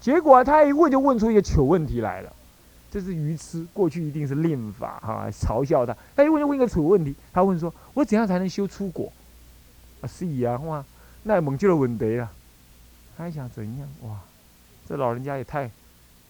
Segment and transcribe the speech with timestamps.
[0.00, 2.32] 结果他一问就问出一个糗问题来了。
[2.90, 5.94] 这是愚痴，过去一定是练法哈，嘲笑他。
[6.16, 9.12] 他一问就问一个蠢问题，他问说：“我怎样才能修出果？”
[10.00, 10.82] 啊，是啊，哇，
[11.24, 12.30] 那猛就了问题了。
[13.16, 13.86] 他还想怎样？
[14.04, 14.18] 哇，
[14.88, 15.70] 这老人家也太……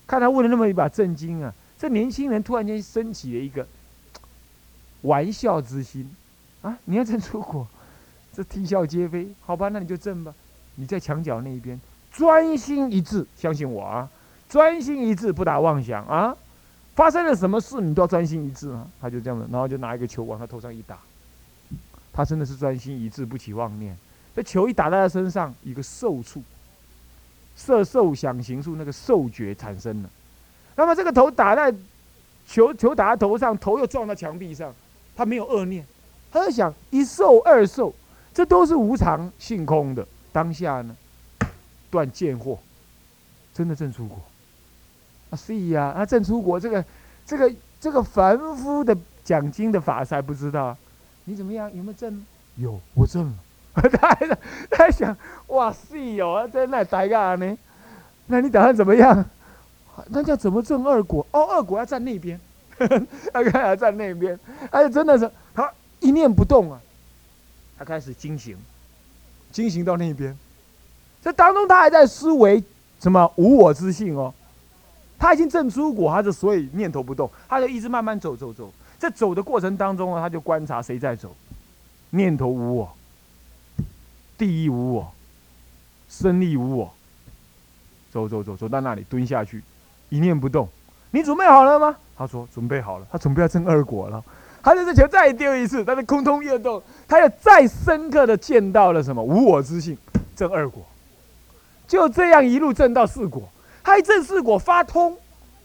[0.04, 1.54] 看他问了那么一把震惊啊！
[1.78, 3.64] 这年轻人突然间升起了一个
[5.02, 6.10] 玩笑之心
[6.62, 6.76] 啊！
[6.86, 7.68] 你要证出果，
[8.32, 9.28] 这啼笑皆非。
[9.42, 10.34] 好吧，那你就证吧。
[10.74, 11.80] 你在墙角那一边
[12.18, 14.08] 专心一致，相信我啊！
[14.48, 16.36] 专心一致，不打妄想啊！
[16.96, 18.84] 发生了什么事，你都要专心一致啊！
[19.00, 20.98] 他就这样子，然后就拿一个球往他头上一打，
[22.12, 23.96] 他真的是专心一致，不起妄念。
[24.34, 26.42] 这球一打在他身上，一个受处，
[27.54, 30.10] 色受想行处，那个受觉产生了。
[30.74, 31.72] 那么这个头打在
[32.48, 34.74] 球，球打在头上，头又撞到墙壁上，
[35.14, 35.86] 他没有恶念，
[36.32, 37.94] 他在想一受二受，
[38.34, 40.04] 这都是无常性空的。
[40.32, 40.96] 当下呢，
[41.90, 42.58] 断贱货，
[43.54, 44.18] 真的正出国。
[45.30, 46.84] 啊，是呀，啊，正出国这个，
[47.26, 50.76] 这个，这个凡夫的讲经的法师不知道，
[51.24, 51.68] 你怎么样？
[51.74, 52.26] 有没有证？
[52.56, 53.34] 有，我证了。
[53.92, 54.38] 他还在
[54.70, 55.16] 他还想，
[55.48, 57.56] 哇，是哟，在那待干呢？
[58.26, 59.24] 那你打算怎么样？
[60.08, 61.24] 那叫怎么证二果？
[61.30, 62.40] 哦，二果要站那边，
[63.32, 64.38] 他看要站那边，
[64.70, 66.80] 哎，真的是他一念不动啊，
[67.78, 68.56] 他开始惊醒，
[69.52, 70.36] 惊醒到那边，
[71.22, 72.62] 这当中他还在思维
[73.00, 74.32] 什么无我之性哦。
[75.18, 81.34] 他已经证出果，他就所以念头不动，他就一直慢慢走走走，在走的过程当中啊，他就观察谁在走，
[82.10, 82.88] 念头无我，
[84.38, 85.12] 第一无我，
[86.08, 86.94] 生力无我，
[88.12, 89.60] 走走走走到那里蹲下去，
[90.08, 90.68] 一念不动。
[91.10, 91.96] 你准备好了吗？
[92.16, 94.22] 他说准备好了，他准备要证二果了。
[94.62, 99.98] 他在这球再丢一次，他的空通跃动，他又再深刻的见到了什么无我之性，
[100.36, 100.80] 证二果，
[101.88, 103.42] 就这样一路证到四果。
[103.82, 105.16] 开正四果发通，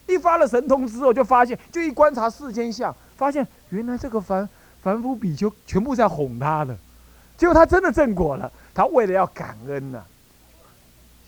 [0.08, 4.48] 一发了神通之后，就发现，就一观察世间相，发现原来这个凡
[4.82, 6.74] 凡夫比丘全部在哄他的，
[7.36, 8.50] 结果他真的正果了。
[8.74, 10.02] 他为了要感恩呢，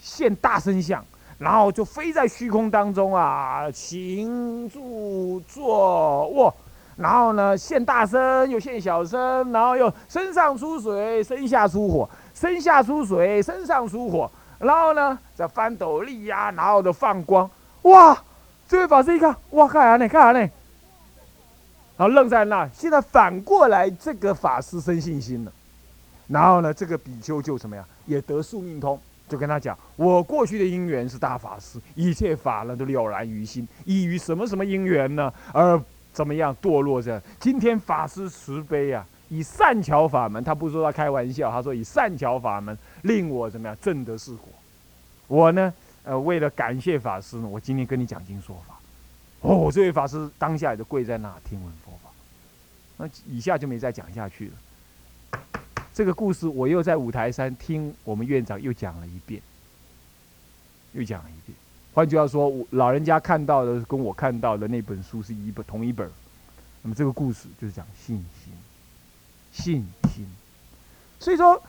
[0.01, 1.03] 现大身相，
[1.37, 6.55] 然后就飞在虚空当中啊，行住坐卧，
[6.95, 14.31] 然后呢现大身又现小身，然后又身上出水，身下出火，身下出水，身上出火。
[14.59, 17.49] 然后呢，再翻斗笠呀，然后的放光，
[17.83, 18.17] 哇！
[18.67, 20.09] 这位法师一看，哇，看啥呢？
[20.09, 20.39] 看啥呢？
[21.97, 22.67] 然后愣在那。
[22.73, 25.51] 现在反过来，这个法师生信心了。
[26.27, 27.85] 然后呢，这个比丘就怎么样？
[28.07, 28.99] 也得宿命通，
[29.29, 33.67] 就跟他讲：我过去的因缘是大法师，一切法呢都了然于心。
[33.85, 35.31] 依于什么什么因缘呢？
[35.53, 35.79] 而
[36.11, 37.21] 怎么样堕落着？
[37.39, 39.05] 今天法师慈悲啊！
[39.35, 44.47] 以善巧法门，他不说他开玩笑，他说以善巧法门令我怎么样正得是果。
[45.27, 45.73] 我呢，
[46.03, 48.75] 呃，为了感谢法师呢，我今天跟你讲经说法。
[49.41, 52.09] 哦，这位法师当下也就跪在那听闻佛法。
[52.97, 55.41] 那以下就没再讲下去了。
[55.93, 59.41] 这个故事我又在五台山听我们院长又讲了一遍，
[60.93, 61.57] 又讲了一遍。
[61.93, 66.09] 换句话说，老人家看到的跟我看到的那本书是一本同一本。
[66.81, 68.53] 那么这个故事就是讲信心。
[69.55, 70.27] 信心，
[71.17, 71.63] 所以说，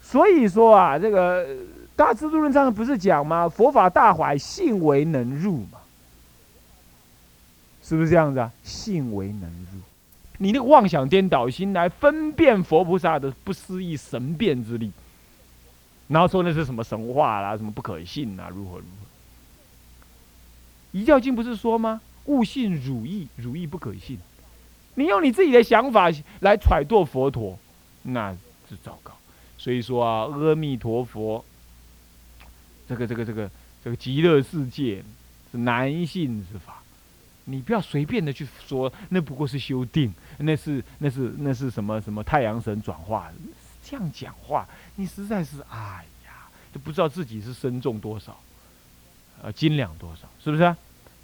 [0.00, 1.44] 所以说啊，这个
[1.96, 3.48] 《大智度论》上不是讲吗？
[3.48, 5.80] 佛法大怀，信为能入嘛，
[7.82, 8.50] 是不是这样子啊？
[8.62, 9.42] 信为能
[9.72, 9.80] 入，
[10.38, 14.92] 你那个妄想颠倒心来分辨佛菩萨的不思议神变之力，
[16.06, 18.84] 然后说那是什么神话啦，什么不可信啊，如何如何？
[20.92, 22.00] 《一教经》不是说吗？
[22.26, 24.16] 勿信汝意，汝意不可信。
[24.96, 27.58] 你用你自己的想法来揣度佛陀，
[28.02, 28.32] 那
[28.68, 29.12] 是糟糕。
[29.58, 31.44] 所以说啊，阿弥陀佛，
[32.88, 33.50] 这个这个这个
[33.84, 35.04] 这个极乐世界
[35.52, 36.82] 是男性之法。
[37.44, 43.30] 你不要随便的去说，那不过是修定，那是那是那是什么什么太阳神转化，
[43.84, 48.40] 这样讲话，你实在是哎呀，都不知道自己是身重多少，
[49.42, 50.74] 呃，斤两多少，是不是？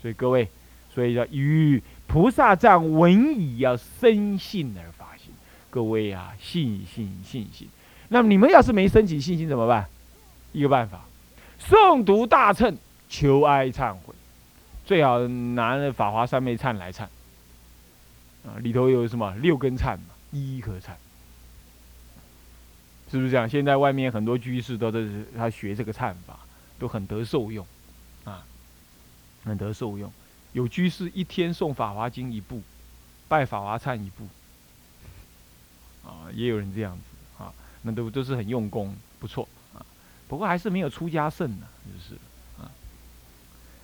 [0.03, 0.47] 所以各位，
[0.95, 1.83] 所以要与。
[2.13, 5.33] 菩萨藏闻已要生信而发心，
[5.71, 7.67] 各位啊，信心信心。
[8.09, 9.87] 那么你们要是没升起信心怎么办？
[10.53, 11.07] 一个办法，
[11.59, 12.77] 诵读大乘，
[13.09, 14.15] 求哀忏悔，
[14.85, 17.05] 最好拿那法华三昧忏来忏。
[18.45, 20.91] 啊，里头有什么六根忏嘛，一一可忏，
[23.11, 23.49] 是不是这样？
[23.49, 26.41] 现在外面很多居士都是他学这个忏法，
[26.79, 27.67] 都很得受用，
[28.25, 28.45] 啊，
[29.45, 30.13] 很得受用。
[30.53, 32.61] 有居士一天诵《法华经》一部，
[33.29, 34.25] 拜《法华忏》一部，
[36.07, 37.53] 啊，也有人这样子啊，
[37.83, 39.85] 那都都是很用功，不错啊。
[40.29, 42.15] 不过还是没有出家圣呢，就是
[42.63, 42.71] 啊。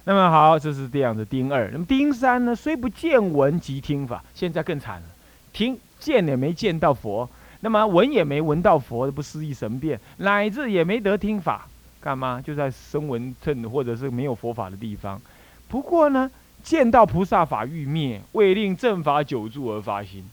[0.05, 1.71] 那么好，这是这样的丁二。
[1.73, 2.55] 那么丁三呢？
[2.55, 5.07] 虽不见闻即听法，现在更惨了，
[5.53, 7.29] 听见也没见到佛，
[7.61, 11.67] 那么闻也没闻到佛不思议神变，乃至也没得听法，
[12.01, 12.41] 干嘛？
[12.41, 15.21] 就在声闻乘或者是没有佛法的地方。
[15.67, 16.31] 不过呢，
[16.69, 20.29] 见到菩萨法欲灭，为令正法久住而发心，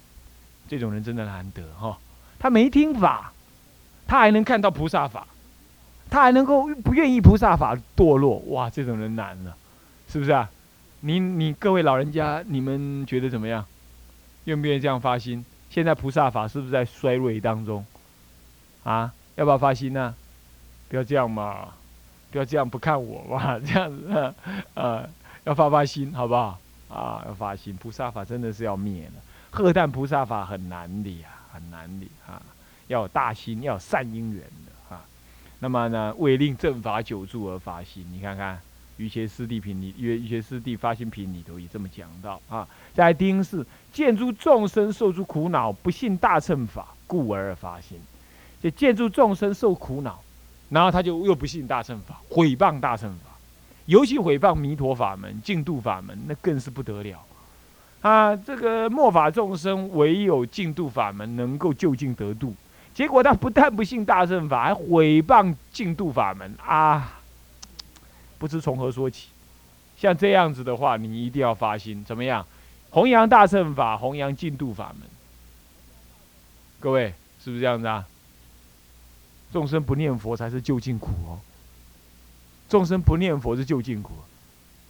[0.67, 1.97] 这种人真的难得哈。
[2.37, 3.31] 他没听法，
[4.05, 5.25] 他还能看到菩萨法，
[6.09, 9.55] 他还能够不愿意菩萨法堕落，哇，这种人难了。
[10.09, 10.49] 是不是啊？
[10.99, 13.65] 你你各位老人家，你们觉得怎么样？
[14.43, 15.45] 愿不愿意这样发心？
[15.69, 17.85] 现在菩萨法是不是在衰弱当中？
[18.83, 20.13] 啊，要不要发心呢？
[20.89, 21.69] 不要这样嘛，
[22.29, 24.33] 不要这样不看我嘛，这样子
[24.73, 25.07] 啊，
[25.45, 26.59] 要发发心，好不好？
[26.89, 29.13] 啊，要发心，菩萨法真的是要灭了。
[29.51, 32.41] 鹤旦菩萨法很难的呀，很难的啊，
[32.87, 35.01] 要有大心，要有善因缘的啊。
[35.59, 38.59] 那么呢，为令正法久住而发心，你看看。
[38.97, 42.65] 于些师弟品里，约于些师弟发心品里头也这么讲到啊。
[42.93, 47.99] 在丁是见诸众生受诸苦恼，不信大乘法，故而发心。
[48.63, 50.23] 就见诸众生受苦恼，
[50.69, 53.24] 然后他就又不信大乘法，毁谤大乘法，
[53.85, 57.23] 尤其毁谤弥陀法门、净土法门，那更是不得了
[58.01, 58.35] 啊！
[58.35, 62.53] 这个末法众生唯有净土法门能够就近得度，
[62.93, 67.19] 结果他不但不信大乘法，还毁谤净土法门啊！
[68.37, 69.29] 不知从何说起，
[69.97, 72.45] 像这样子的话，你一定要发心，怎么样？
[72.89, 75.07] 弘扬大乘法，弘扬净土法门。
[76.79, 78.05] 各位是不是这样子啊？
[79.51, 81.39] 众生不念佛才是究竟苦哦。
[82.75, 84.11] 众生不念佛是究竟苦，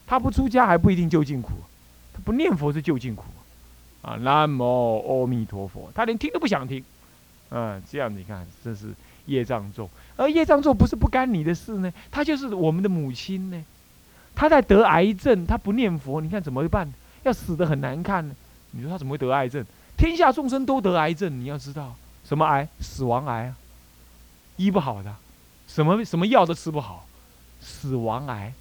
[0.08, 1.52] 他不出家还不一定究竟苦，
[2.14, 3.26] 他不念佛是究竟苦
[4.02, 4.16] 啊。
[4.16, 4.64] 南无
[5.08, 6.84] 阿弥陀佛，他连听都不想听。
[7.52, 8.94] 嗯，这样你看，这是。
[9.28, 13.66] 业障重，而业障重不是不干你的事呢，他就是我们的母亲呢。
[14.36, 16.88] 他在得癌症，他不念佛，你看怎么办？
[17.24, 18.36] 要死的很难看呢。
[18.70, 19.66] 你说他怎么会得癌症？
[19.98, 22.68] 天下众生都得癌症，你要知道什么癌？
[22.80, 23.56] 死亡癌啊，
[24.58, 25.16] 医不好的，
[25.68, 27.08] 什么什么药都吃不好，
[27.68, 28.54] 死亡癌，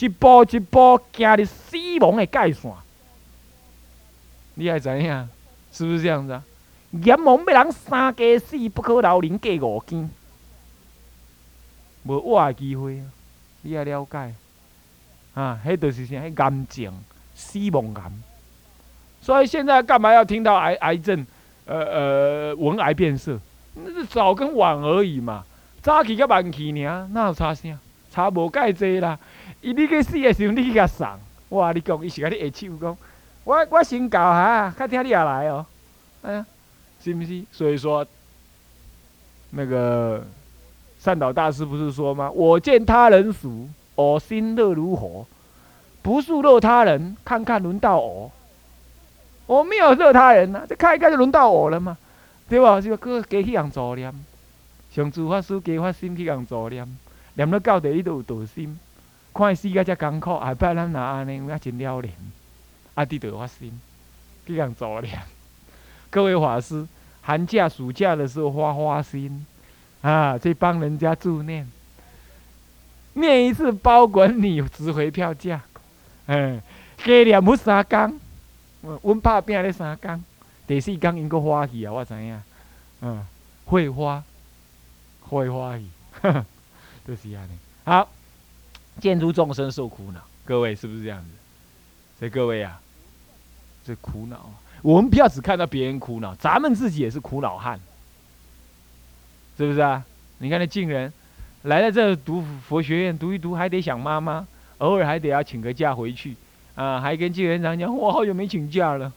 [0.00, 2.72] 一步一步行入死亡的界线，
[4.54, 5.28] 你还知影？
[5.72, 6.42] 是不是这样子啊？
[6.90, 10.10] 阎王要人三加四，不可留人过五更，
[12.02, 13.06] 无活的机会啊！
[13.62, 14.34] 你要了解
[15.34, 16.16] 啊，迄就是啥？
[16.16, 17.04] 迄癌症，
[17.36, 18.12] 死亡癌。
[19.20, 21.24] 所以现在干嘛要听到癌癌症？
[21.66, 23.40] 呃呃，闻癌变色，
[23.74, 25.46] 那是早跟晚而已嘛。
[25.84, 27.78] 早起甲晚起尔，哪有差啥？
[28.10, 29.18] 差无介济啦。
[29.60, 31.06] 伊你去死的时候，你去甲送，
[31.50, 31.72] 哇！
[31.72, 32.96] 你讲伊是甲你下手讲，
[33.44, 35.66] 我我先教哈，较听你也来哦。
[36.22, 36.46] 哎呀。
[37.02, 37.44] 是不是？
[37.52, 38.06] 所以说，
[39.50, 40.24] 那个
[40.98, 42.30] 善导大师不是说吗？
[42.30, 45.26] 我见他人俗，我心乐如火；
[46.00, 48.32] 不速乐他人，看看轮到我。
[49.44, 51.98] 我没有乐他人呐，这看一看就轮到我了嘛，
[52.48, 52.80] 对吧？
[52.80, 54.10] 就个加去人助念，
[54.94, 56.86] 上主法师加发心去共助念，
[57.34, 58.78] 念到到底你都有道心。
[59.34, 62.10] 看世界遮艰苦，下摆咱若安尼，也真了然。
[62.94, 63.80] 啊，你就发心
[64.46, 65.20] 去共助念。
[66.10, 66.86] 各位法师，
[67.22, 69.44] 寒假、暑假的时候花花心，
[70.00, 71.68] 啊，去帮人家助念，
[73.14, 75.60] 念一次包管你值回票价，
[76.26, 76.62] 嗯，
[76.98, 78.20] 加念不三工，
[79.02, 80.22] 阮拍拼咧三工，
[80.68, 82.40] 第四工应该花去啊，我知影，
[83.00, 83.26] 嗯，
[83.64, 84.22] 会花，
[85.28, 85.88] 会欢喜，
[87.04, 87.58] 都是安尼。
[87.84, 88.08] 好，
[89.00, 91.30] 见诸众生受苦恼，各位是不是这样子？
[92.18, 92.80] 所以各位啊，
[93.84, 94.54] 这苦恼啊。
[94.82, 97.80] 我们不要只看到别人苦恼，咱们自己也是苦恼汉，
[99.56, 100.04] 是不是啊？
[100.38, 101.12] 你看那静人，
[101.62, 104.46] 来了这读佛学院读一读，还得想妈妈，
[104.78, 106.36] 偶尔还得要请个假回去，
[106.74, 109.12] 啊，还跟静园长讲，我好久没请假了。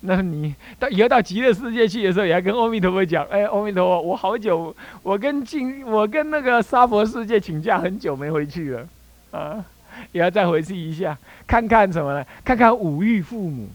[0.00, 8.88] 那你到以后到极乐世界去的时候，也要跟阿弥陀佛讲，哎，阿弥陀佛，我好久，我跟静，我跟那个沙佛世界请假很久没回去了，
[9.30, 9.64] 啊，
[10.12, 11.16] 也要再回去一下，
[11.46, 12.26] 看看什么呢？
[12.44, 13.68] 看看五欲父母。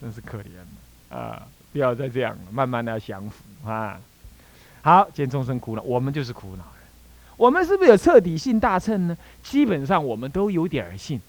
[0.00, 1.46] 真是可怜啊！
[1.72, 4.00] 不要再这样了，慢慢的要降服啊！
[4.82, 6.82] 好，见众生苦恼，我们就是苦恼人。
[7.36, 9.16] 我们是不是有彻底信大乘呢？
[9.44, 11.20] 基本上我们都有点儿信，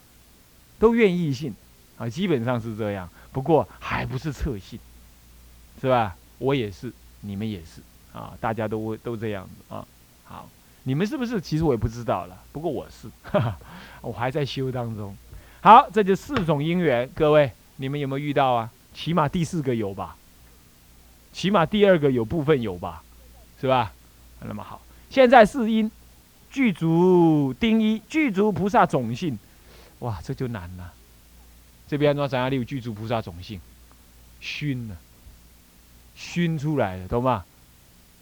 [0.80, 1.54] 都愿意信
[1.98, 3.08] 啊，基本上是这样。
[3.34, 4.80] 不过还不是彻信，
[5.82, 6.16] 是吧？
[6.38, 7.82] 我也是，你们也是
[8.14, 9.86] 啊，大家都都这样子啊。
[10.24, 10.48] 好，
[10.84, 11.42] 你们是不是？
[11.42, 12.38] 其实我也不知道了。
[12.52, 13.10] 不过我是，
[14.02, 15.18] 我还在修当中。
[15.62, 17.52] 好，这就四种因缘，各位。
[17.78, 18.70] 你们有没有遇到啊？
[18.94, 20.16] 起码第四个有吧？
[21.34, 23.04] 起码第二个有部分有吧？
[23.60, 23.92] 是吧？
[24.42, 25.90] 那么好，现在是因
[26.52, 29.40] 具足丁一，具足菩萨种性，
[30.00, 30.93] 哇，这就难了。
[31.88, 33.60] 这边说怎样有具足菩萨种性？
[34.40, 34.98] 熏了，
[36.16, 37.46] 熏出来的，懂吗？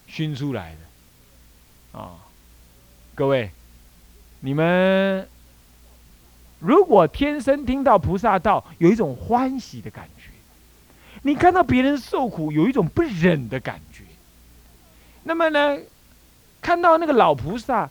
[0.07, 2.17] 熏出来的，啊，
[3.15, 3.49] 各位，
[4.41, 5.27] 你们
[6.59, 10.31] 如果天生听到菩萨道，有一种欢喜的感觉；
[11.21, 14.03] 你看到别人受苦，有一种不忍的感觉。
[15.23, 15.77] 那么呢，
[16.61, 17.89] 看到那个老菩萨。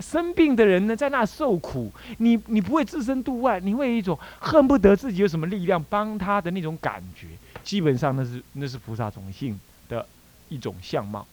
[0.00, 7.26] 生病的人呢，在那受苦，你你不会置身度外，你会有一种恨不得自己有什么力量帮他的那种感觉。
[7.64, 10.06] 基本上那是那是菩萨种性的
[10.48, 11.26] 一种相貌，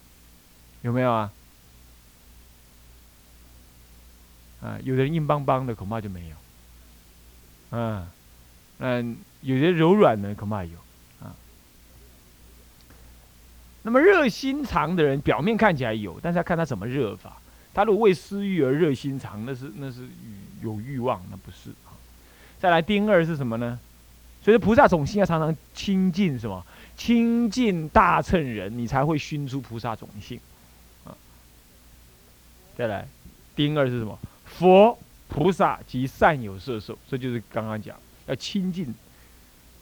[0.82, 1.32] 有没有啊？
[4.62, 6.36] 啊，有的人硬邦邦的，恐怕就没有。
[7.72, 8.08] 嗯，
[8.80, 10.78] 嗯，有些柔软的，恐怕有。
[11.22, 11.36] 啊，
[13.84, 17.38] 那么热心肠的人，表面看起来有，但是要看他怎么热法。
[17.76, 20.08] 他如果为私欲而热心肠，那是那是
[20.64, 21.92] 有欲望，那不是啊。
[22.58, 23.78] 再来，丁二是什么呢？
[24.42, 26.66] 所以菩萨种性要常常亲近什么？
[26.96, 30.40] 亲近大乘人，你才会熏出菩萨种性
[31.04, 31.12] 啊。
[32.78, 33.06] 再来，
[33.56, 34.18] 丁二是什么？
[34.46, 38.94] 佛菩萨及善有色受，这就是刚刚讲要亲近。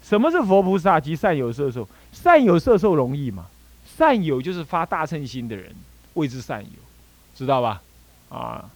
[0.01, 1.87] 什么是佛菩萨及善有色受？
[2.11, 3.45] 善有色受容易嘛？
[3.97, 5.75] 善有就是发大乘心的人，
[6.15, 6.69] 谓之善有。
[7.35, 7.81] 知道吧？
[8.29, 8.69] 啊，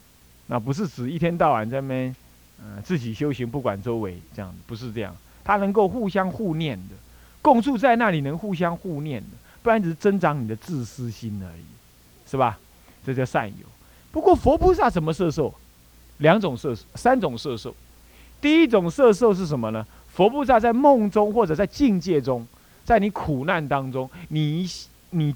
[0.47, 2.15] 那不是指一天到晚在那边，
[2.59, 5.15] 嗯，自己修行不管周围这样，不是这样。
[5.43, 6.95] 他能够互相互念的，
[7.41, 9.29] 共住在那里能互相互念的，
[9.63, 12.59] 不然只是增长你的自私心而已，是吧？
[13.05, 13.65] 这叫善友。
[14.11, 15.53] 不过佛菩萨怎么色受？
[16.17, 17.73] 两种摄，三种色受。
[18.41, 19.85] 第一种色受是什么呢？
[20.13, 22.45] 佛菩萨在梦中或者在境界中，
[22.85, 24.69] 在你苦难当中，你
[25.11, 25.35] 你。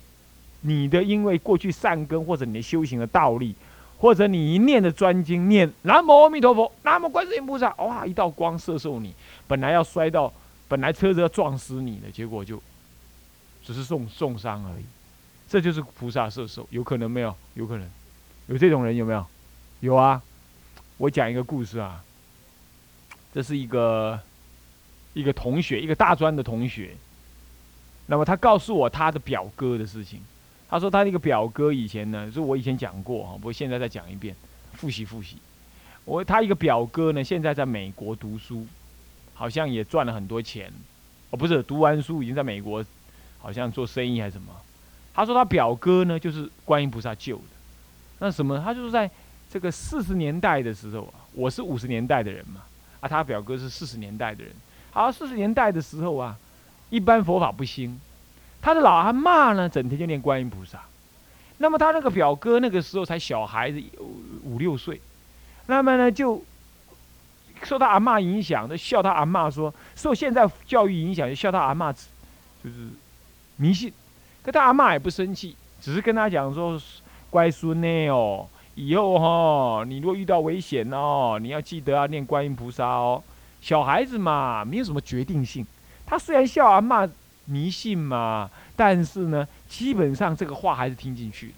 [0.62, 3.56] 你的因为过去善根，或者你的修行的道力，
[3.98, 9.13] 或者你一念的专经念南无阿弥陀佛，南无观世音菩萨，哇，一道光射受你，
[9.48, 10.32] 本来要摔到，
[10.68, 12.62] 本来车子要撞死你的，结果就
[13.63, 14.86] 只是受受伤而已。
[15.48, 17.36] 这就是菩萨射受，有可能没有？
[17.56, 17.89] 有可能，
[18.48, 19.25] 有这种人有没有？
[19.82, 20.22] 有啊。
[20.98, 22.03] 我讲一个故事啊，
[23.34, 24.20] 这是一个
[25.13, 26.96] 一个同学，一个大专的同学，
[28.06, 30.22] 那么他告诉我他的表哥的事情。
[30.71, 34.33] 他说他那个表哥以前呢，是我以前讲过哈，不过现在再讲一遍，
[34.73, 35.35] 复习复习。
[36.05, 38.65] 我他一个表哥呢，现在在美国读书，
[39.33, 40.71] 好像也赚了很多钱。
[41.29, 42.83] 哦，不是，读完书已经在美国，
[43.37, 44.47] 好像做生意还是什么。
[45.13, 47.43] 他说他表哥呢，就是观音菩萨救的。
[48.19, 49.11] 那什么，他就是在
[49.51, 52.61] 这个四十年代的时候啊，我是五十年代的人嘛，
[53.01, 54.53] 啊，他表哥是四十年代的人。
[54.91, 56.37] 好，四十年代的时候啊，
[56.89, 57.99] 一般佛法不兴。
[58.62, 60.80] 他的老阿妈呢，整天就念观音菩萨。
[61.58, 63.82] 那么他那个表哥那个时候才小孩子
[64.44, 65.00] 五六岁，
[65.68, 66.44] 那么呢就
[67.63, 72.00] 受他阿妈影响，就笑他阿妈说，受现在教育影响，就笑他阿妈就
[72.63, 72.89] 是
[73.58, 73.94] 迷信。
[74.41, 76.80] 可他阿妈也不生气，只是跟他讲说，
[77.30, 83.22] 乖孙呢哦，以后哈，你如果遇到危险哦，你要记得要念观音菩萨哦。
[83.62, 85.65] 小孩子嘛，没有什么决定性。
[86.06, 87.08] 他虽然笑阿妈。
[87.51, 91.53] 迷信嘛，但是呢，基本上这个话还是听进去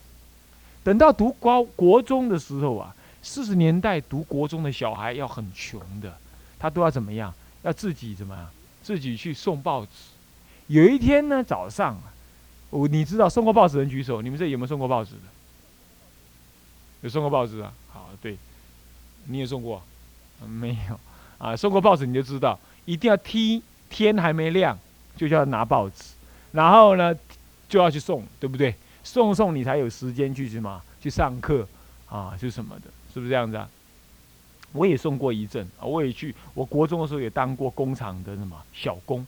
[0.84, 6.18] 等到读高国中的时候啊，四十年代读国中的小孩要很穷的，
[6.58, 7.32] 他都要怎么样？
[7.62, 8.50] 要自己怎么样？
[8.82, 9.92] 自己去送报纸。
[10.68, 12.02] 有一天呢，早上，
[12.72, 15.22] 我你知道送过报纸的人举手，你们这有没有送过报纸的？
[17.02, 17.72] 有送过报纸啊？
[17.92, 18.36] 好，对，
[19.28, 19.82] 你也送过？
[20.46, 21.00] 没有
[21.38, 21.56] 啊？
[21.56, 24.78] 送过报纸你就知道，一定要踢天还没亮。
[25.16, 26.14] 就叫拿报纸，
[26.52, 27.16] 然后呢，
[27.70, 28.74] 就要去送，对不对？
[29.04, 30.82] 送送你才有时间去什么？
[31.02, 31.68] 去上课
[32.08, 33.70] 啊，就什么的，是不是这样子啊？
[34.72, 39.26] 我也送过一阵啊，我也去，我国中的时候也当过工厂的什么小工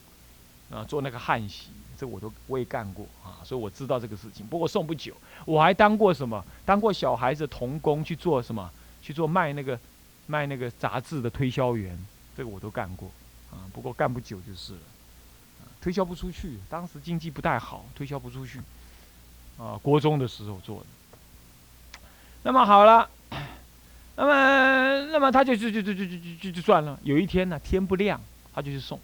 [0.71, 4.45] 啊，做那个焊锡，这我都我也干过啊，所以我知道这个事情。
[4.47, 5.13] 不过送不久，
[5.45, 6.43] 我还当过什么？
[6.65, 8.71] 当过小孩子童工去做什么？
[9.01, 9.79] 去做卖那个
[10.25, 11.95] 卖那个杂志的推销员，
[12.35, 13.11] 这个我都干过
[13.51, 13.61] 啊。
[13.71, 14.79] 不过干不久就是了。
[15.85, 18.59] 推销不出去，当时经济不太好，推销不出去。
[19.59, 20.85] 啊，国中的时候做的。
[22.41, 23.07] 那么好了，
[24.15, 26.99] 那么那么他就就就就就就就就算了。
[27.03, 28.19] 有一天呢，天不亮，
[28.51, 28.99] 他就去送。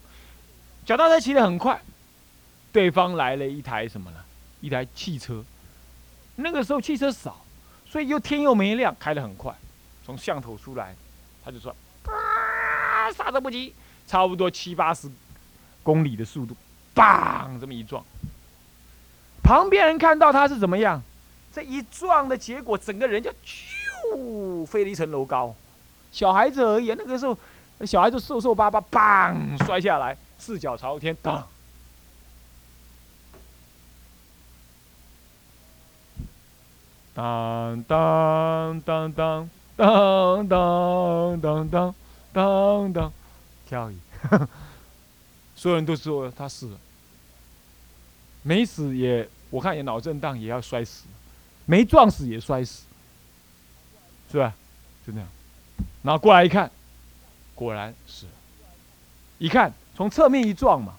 [0.84, 1.80] 脚踏车骑得很快，
[2.74, 4.18] 对方来了一台什么呢？
[4.60, 5.46] 一台汽车。
[6.38, 7.46] 那个时候汽车少，
[7.88, 9.56] 所以又天又没亮，开得很快。
[10.04, 10.96] 从巷头出来，
[11.46, 11.76] 他就说
[12.10, 13.72] ：“啊，刹车不及，
[14.08, 15.08] 差不多七八十
[15.84, 16.58] 公里的速度。”
[16.96, 17.60] 砰！
[17.60, 18.04] 这么一撞，
[19.44, 21.02] 旁边人看到他是怎么样？
[21.54, 25.54] 这一撞的结果，整个人就咻，飞了一层楼高。
[26.12, 27.38] 小孩子而已，那个时候，
[27.86, 31.48] 小孩子瘦瘦巴巴，砰，摔下来，四脚朝天，当，
[37.14, 41.94] 当当当当当当当当
[42.34, 43.14] 当当，
[43.68, 43.98] 跳一，
[45.62, 46.78] 所有人都说他死了，
[48.42, 51.04] 没死也，我看也脑震荡也要摔死，
[51.68, 52.82] 没撞死也摔死，
[54.32, 54.56] 是吧？
[55.06, 55.30] 就那样。
[56.02, 56.72] 然后过来一看，
[57.54, 58.26] 果然是，
[59.38, 60.96] 一看从侧面一撞嘛，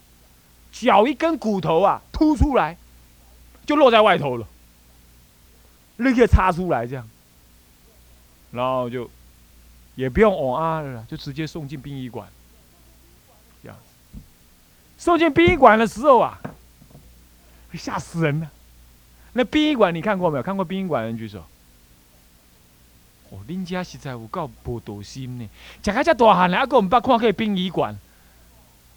[0.71, 2.77] 脚一根骨头啊凸出来，
[3.65, 4.47] 就露在外头了，
[5.97, 7.09] 立刻插出来这样，
[8.51, 9.11] 然后就
[9.95, 12.29] 也不用哦啊了，就直接送进殡仪馆，
[15.03, 16.39] 送进殡仪馆的时候啊，
[17.73, 18.49] 吓死人了。
[19.33, 20.43] 那殡仪馆你看过没有？
[20.43, 21.43] 看过殡仪馆的人举手。
[23.29, 25.49] 哦，恁家实在有够无道心呢！
[25.83, 27.93] 食到遮大汉了，还阁毋捌看过殡仪馆，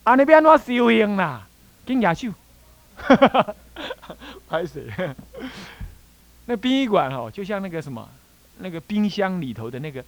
[0.05, 1.45] 安尼要安怎修行啦？
[1.85, 2.35] 紧举手，
[4.49, 4.87] 拍谁？
[6.45, 8.09] 那殡仪馆哦，就像那个什么，
[8.59, 10.05] 那个冰箱里头的那个、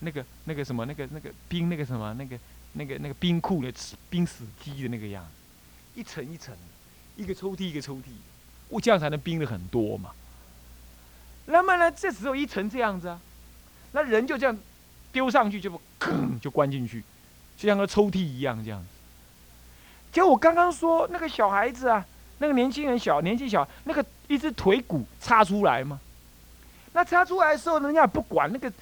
[0.00, 2.34] 那个、那个什么、那个、那个冰、那个什么、那个、
[2.74, 3.72] 那个、那个冰库的
[4.08, 6.54] 冰死机的那个样子，一层一层，
[7.16, 8.02] 一个抽屉一个抽屉，
[8.68, 10.10] 我这样才能冰的很多嘛。
[11.46, 13.20] 那么呢，这时候一层这样子啊。
[13.92, 14.58] 那人就这样
[15.12, 17.02] 丢上去，就吭就关进去，
[17.56, 18.88] 就像个抽屉一样这样子。
[20.10, 22.04] 就我刚刚说那个小孩子啊，
[22.38, 26.00] 那个年轻人小年纪小，那个一只腿骨插出来嘛。
[26.92, 28.72] 那插出来的时候，人家不管那个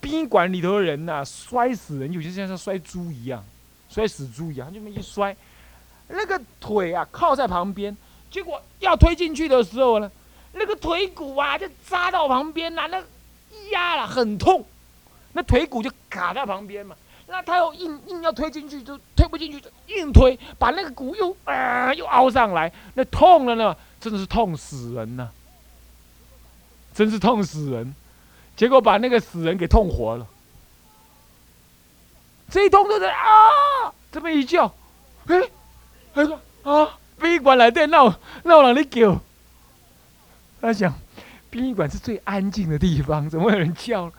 [0.00, 3.44] 宾馆里头的人呐，摔死人，有些像像摔猪一样，
[3.88, 5.36] 摔死猪一样，就这么一摔，
[6.08, 7.96] 那个腿啊靠在旁边，
[8.30, 10.10] 结果要推进去的时候呢，
[10.52, 13.02] 那个腿骨啊就扎到旁边了，那。
[13.72, 14.64] 压了很痛，
[15.32, 16.96] 那腿骨就卡在旁边嘛。
[17.28, 25.28] 那他又硬硬要推进去，就推不进去，就硬推，把那个骨又啊又凹上来，那痛了呢，真的是痛死人呐！
[26.92, 27.94] 真是痛死人，
[28.60, 30.26] 结果把那个死人给痛活了。
[32.50, 34.66] 这一痛就是啊，这么一叫，
[35.28, 35.40] 哎，
[36.12, 39.18] 他说啊，殡仪馆来的闹闹人的叫，
[40.60, 40.92] 他想。
[41.48, 44.12] 殡仪馆是最安静的地方，怎么有人叫？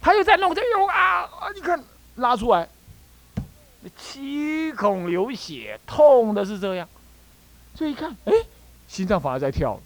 [0.00, 1.52] 他又在弄，这又啊啊！
[1.54, 1.78] 你看
[2.14, 2.66] 拉出来，
[3.98, 6.88] 七孔流血，痛的是这样。
[7.74, 8.32] 所以一看，哎，
[8.88, 9.78] 心脏反而在跳，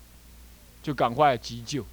[0.80, 1.84] 就赶快急救。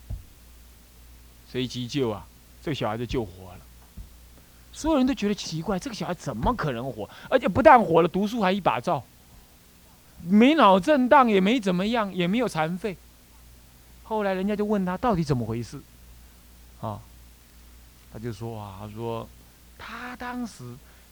[1.52, 2.26] 谁急救啊？
[2.64, 3.58] 这个小孩子救活了。
[4.72, 7.10] 所有人都觉得奇怪，这个小孩怎么可能活？
[7.30, 9.04] 而且不但活了，读书还一把照，
[10.24, 12.96] 没脑震荡，也没怎么样，也没有残废。
[14.04, 15.82] 后来人家就问他到底怎么回事，
[16.80, 17.00] 啊，
[18.14, 19.28] 他就说啊，他说
[19.78, 20.64] 他当时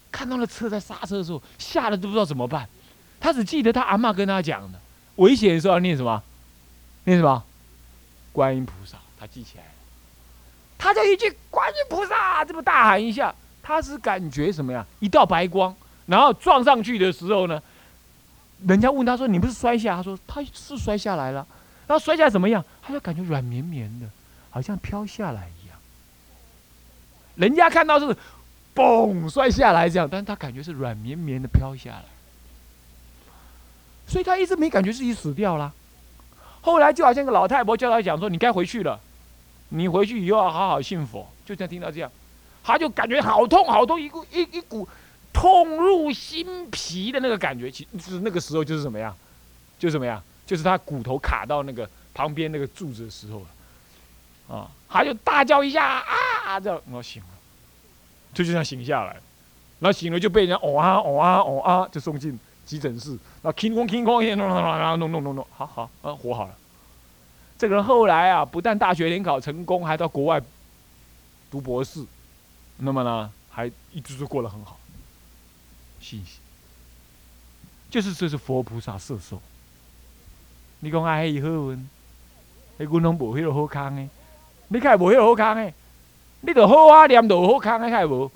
[0.10, 2.69] 看到了车在刹车的时候，吓得都不知道怎么办。
[3.19, 4.80] 他只记得他阿妈跟他讲的，
[5.17, 6.23] 危险的时候念什么，
[7.04, 7.43] 念什么，
[8.32, 9.65] 观音菩萨，他记起来。
[10.80, 14.84] 他就一句观音菩萨这么大喊一下，他是感觉什么呀？
[15.00, 15.76] 一道白光，
[16.08, 17.62] 然后撞上去的时候呢，
[18.65, 21.46] 人家问他说：“你不是摔下？”他说：“他是摔下来了。”
[21.86, 22.63] 然后摔下来怎么样？
[22.82, 24.08] 他就感觉软绵绵的，
[24.50, 25.78] 好像飘下来一样。
[27.36, 28.15] 人家看到是，
[28.74, 32.06] 嘣摔下来这样，但是他感觉是软绵绵的飘下来。
[34.08, 35.74] 所以他一直没感觉自己死掉了。
[36.62, 39.00] 后来就好像个老太婆叫他讲说：“你该回去了，
[39.70, 42.12] 你回去以后要好好信佛。”就这样听到这样，
[42.64, 44.88] 他就感觉好痛好痛，一股一一股
[45.34, 49.16] 痛入心脾的那个感觉，其实那个时候就是什么呀？
[49.80, 50.22] 就什么呀？
[50.46, 57.30] 就是他骨头卡到那个旁边那个柱子的时候了，啊，他就大叫一下啊，这样然后醒了，
[58.34, 59.14] 就这样醒下来，
[59.80, 66.56] 然后醒了就被人家哦啊哦啊哦啊，就送进急诊室，然后轻空轻空，然后弄弄弄弄，好好啊，活好了。
[67.60, 70.41] 这个人后来啊，不但大学联考成功，还到国外
[71.52, 72.06] 读博士，
[72.78, 74.80] 那么呢，还一直都过得很好。
[76.00, 76.39] 信息
[77.89, 79.41] 就是这是佛菩萨摄受。
[80.80, 81.89] 你讲爱伊好运，
[82.80, 84.10] 迄阮拢无迄个好康诶。
[84.69, 85.74] 你开无迄个好康诶，
[86.39, 88.32] 你著好啊念著好康诶，开无？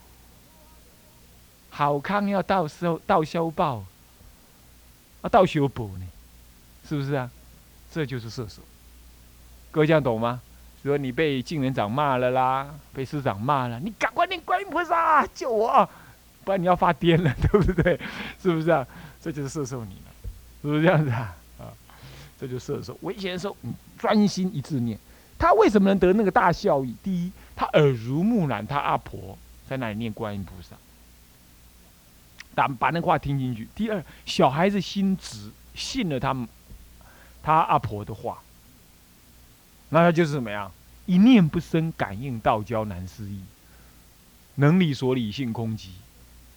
[1.69, 3.86] 好康要到收到消报，
[5.21, 6.05] 啊到修补呢，
[6.89, 7.31] 是不是啊？
[7.89, 8.62] 这就是射手。
[9.73, 10.39] 各位这样懂吗？
[10.83, 15.89] 说你被敬人长骂了啦，被师长骂了，你赶快念观音菩萨救我，
[16.43, 17.99] 不然你要发癫了， 对不对？
[18.39, 18.86] 是不是啊？
[19.19, 20.12] 这就是射手你了，
[20.62, 21.33] 是不是这样子啊？
[21.57, 21.73] 啊
[22.39, 23.57] 这就射手，危险的时候，
[23.97, 24.95] 专心一致念。
[25.39, 26.95] 他为什么能得那个大效益？
[27.01, 29.36] 第一，他耳濡目染，他阿婆
[29.67, 30.75] 在那里念观音菩萨，
[32.53, 33.67] 把把那话听进去。
[33.73, 36.36] 第二，小孩子心直，信了他
[37.41, 38.38] 他阿婆的话，
[39.93, 40.71] 那他就是怎么样？
[41.06, 43.41] 一念不生，感应道交难思议，
[44.56, 45.89] 能理所理性空寂，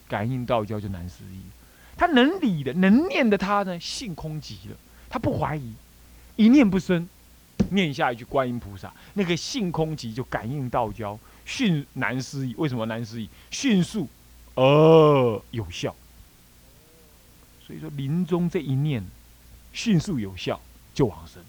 [0.09, 1.43] 感应道交就难思议。
[1.99, 4.77] 他能理的、能念的，他呢性空寂了，
[5.11, 5.75] 他不怀疑，
[6.37, 7.07] 一念不生，
[7.71, 12.55] 念下一句观音菩萨，那个性空寂就感应道交，迅难思议。
[12.57, 13.29] 为什么难思议？
[13.51, 14.09] 迅速，
[14.55, 15.95] 呃，有效。
[17.67, 19.05] 所以说临终这一念，
[19.75, 20.59] 迅速有效
[20.95, 21.43] 就往生，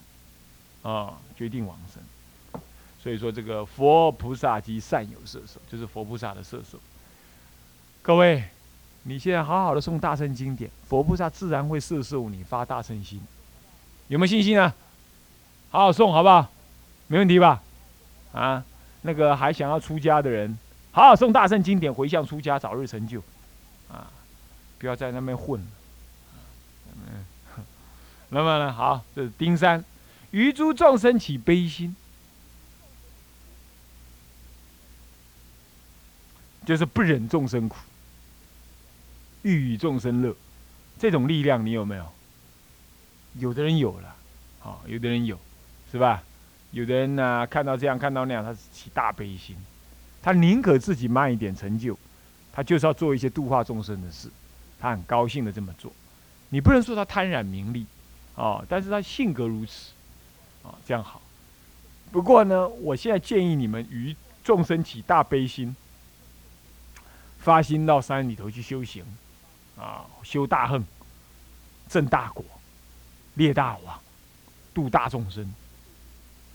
[0.90, 2.62] 啊，决定往生。
[3.02, 6.80] 所以说这个佛菩萨及善有摄受，就是佛菩萨的摄受。
[8.02, 8.44] 各位。
[9.04, 13.22] 你现在好好的诵大乘经典，佛菩萨自然会摄受你发大乘心，
[14.10, 14.76] 有没有信心啊？
[15.70, 16.52] 好好诵，好不好？
[17.08, 17.64] 没问题吧？
[18.34, 18.62] 啊，
[19.04, 20.58] 那个还想要出家的人，
[20.92, 23.22] 好好诵大乘经典，回向出家，早日成就，
[23.90, 24.12] 啊，
[24.78, 25.66] 不要在那边混。
[26.92, 27.26] 嗯，
[28.28, 29.82] 那么呢，好，这是丁山，
[30.32, 31.96] 于诸众生起悲心，
[36.66, 37.78] 就是不忍众生苦。
[39.44, 40.36] 欲与众生乐，
[41.00, 42.12] 这种力量你有没有？
[43.36, 44.16] 有的人有了，
[44.60, 45.40] 好，有的人有，
[45.92, 46.24] 是吧？
[46.72, 49.56] 有的人呢，看到这样，看到那样，他是起大悲心，
[50.22, 51.98] 他宁可自己慢一点成就，
[52.52, 54.30] 他就是要做一些度化众生的事，
[54.80, 55.94] 他很高兴的这么做。
[56.50, 57.86] 你不能说他贪染名利，
[58.36, 59.92] 啊，但是他性格如此，
[60.68, 61.22] 啊，这样好。
[62.12, 65.76] 不过呢，我现在建议你们于众生起大悲心，
[67.40, 69.04] 发心到山里头去修行。
[69.80, 70.84] 啊，修大恨，
[71.88, 72.44] 正大果，
[73.36, 74.00] 列大王，
[74.74, 75.54] 度大众生，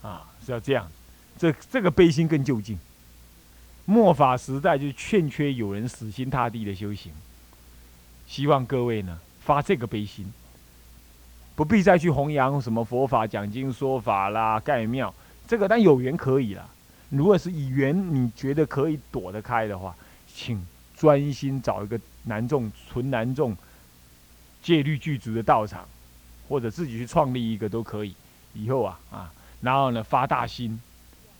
[0.01, 0.91] 啊，是要这样。
[1.37, 2.77] 这这个悲心更就近。
[3.85, 7.13] 末法时代就欠缺有人死心塌地的修行，
[8.27, 10.33] 希望各位呢发这个悲心，
[11.55, 15.13] 不必再去弘扬什么佛法、讲经说法啦、盖庙，
[15.47, 16.69] 这个但有缘可以了。
[17.09, 19.95] 如果是以缘你觉得可以躲得开的话，
[20.33, 21.99] 请专心找一个。
[22.25, 23.53] 南众纯南众
[24.61, 25.85] 戒律具足的道场，
[26.47, 28.15] 或者自己去创立一个都可以。
[28.53, 30.79] 以后啊啊，然后呢发大心，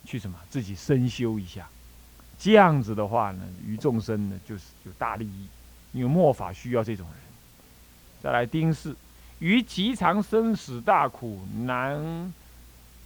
[0.03, 1.65] 去什么自己深修一下。
[2.37, 5.47] 这样子的话呢，于众生呢就是有大利益，
[5.93, 7.17] 因为末法需要这种人。
[8.21, 8.93] 再来丁四，
[9.43, 12.33] 于极长生死大苦难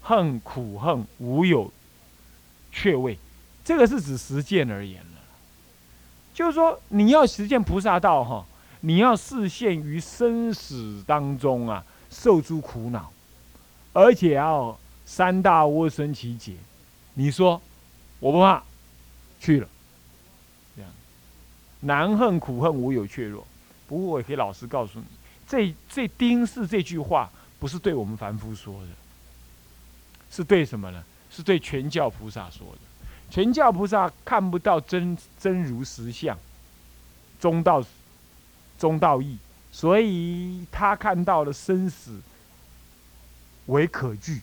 [0.03, 1.73] 恨苦恨无有
[2.71, 3.17] 却位，
[3.65, 5.01] 这个是指实践而言。
[6.35, 8.45] 就是说，你要实现菩萨道哈，
[8.81, 13.11] 你要视现于生死当中啊，受诸苦恼，
[13.91, 16.53] 而且要三大窝生其解。
[17.15, 17.59] 你说
[18.19, 18.61] 我不怕，
[19.39, 19.67] 去了，
[20.75, 20.91] 这样
[21.79, 23.43] 难恨苦恨无有怯弱。
[23.87, 25.05] 不过我可以老实告诉你，
[25.47, 27.29] 这这丁氏这句话
[27.59, 28.89] 不是对我们凡夫说的，
[30.29, 31.03] 是对什么呢？
[31.29, 32.79] 是对全教菩萨说的。
[33.29, 36.37] 全教菩萨看不到真真如实相，
[37.39, 37.83] 中道
[38.79, 39.37] 中道义，
[39.71, 42.19] 所以他看到了生死
[43.65, 44.41] 为可惧，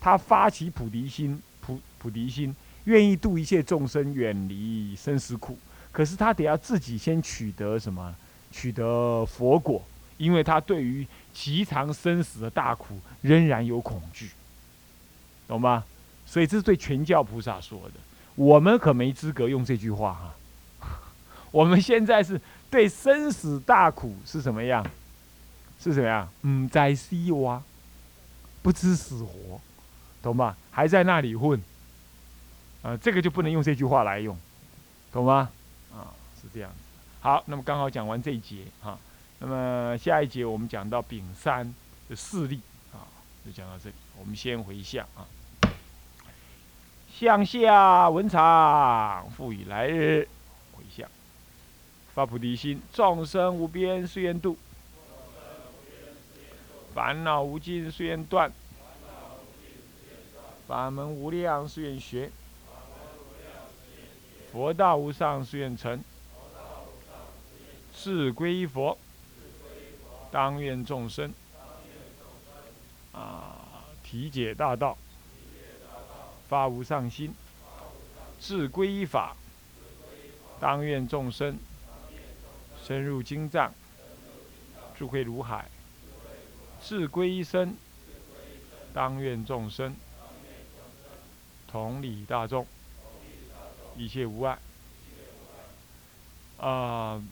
[0.00, 5.56] 他发起菩提心，菩菩提心，愿意度一切众生，远离生死苦。
[5.92, 8.14] 可是他得要自己先取得什么？
[8.50, 9.80] 取得佛果，
[10.16, 14.30] 因为他对于极长生死的大苦仍然有恐惧，
[15.48, 15.84] 懂吗？
[16.26, 17.94] 所以这是对全教菩萨说的。
[18.34, 20.34] 我们可没资格用这句话哈。
[21.52, 24.84] 我们现在是对生死大苦是什么样？
[25.80, 26.28] 是什么样？
[26.42, 27.62] 嗯，在西哇，
[28.62, 29.60] 不知死活，
[30.22, 30.56] 懂吗？
[30.70, 31.60] 还在那里混，
[32.82, 34.36] 啊，这个就不能用这句话来用，
[35.12, 35.50] 懂吗？
[35.92, 36.70] 啊，是这样。
[37.20, 38.98] 好，那么刚好讲完这一节哈，
[39.38, 41.74] 那么下一节我们讲到丙三
[42.08, 42.60] 的势力
[42.92, 43.04] 啊，
[43.44, 43.96] 就讲到这里。
[44.18, 45.26] 我们先回向啊。
[47.16, 50.28] 向下文长，赋予来日
[50.72, 51.08] 回向，
[52.12, 54.56] 发菩提心，众生无边誓愿度，
[56.92, 58.50] 烦恼无尽誓愿断，
[60.66, 62.30] 法门无量誓愿学，
[64.50, 66.02] 佛道无上誓愿成，
[67.94, 68.98] 是归佛，
[70.34, 71.32] 当愿众生
[73.12, 74.98] 啊，体解大道。
[76.48, 77.32] 发无上心，
[78.40, 79.36] 自归依法，
[80.60, 81.56] 当愿众生
[82.84, 83.72] 深入经藏，
[84.98, 85.66] 智慧如海；
[86.82, 87.76] 自归一生，
[88.92, 89.94] 当愿众生
[91.68, 92.66] 同理大众，
[93.96, 94.58] 一切无碍。
[96.58, 97.22] 啊，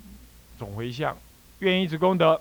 [0.57, 1.17] 总回向，
[1.59, 2.41] 愿以此功德，